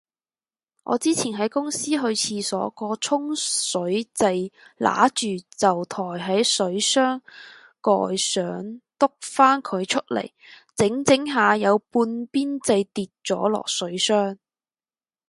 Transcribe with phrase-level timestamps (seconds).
[0.83, 4.51] 我之前喺公司去廁所，個沖水掣
[5.13, 6.03] 棘住就抬
[6.37, 7.21] 起水箱
[7.83, 10.31] 蓋想篤返佢出嚟，
[10.75, 14.39] 整整下有半邊掣跌咗落水箱